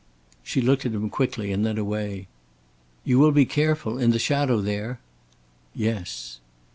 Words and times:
She 0.41 0.61
looked 0.61 0.83
at 0.83 0.93
him 0.93 1.11
quickly 1.11 1.51
and 1.51 1.63
then 1.63 1.77
away. 1.77 2.27
"You 3.05 3.19
will 3.19 3.31
be 3.31 3.45
careful? 3.45 3.99
In 3.99 4.09
the 4.09 4.17
shadow 4.17 4.59
there?" 4.59 4.99
"Yes." 5.75 6.39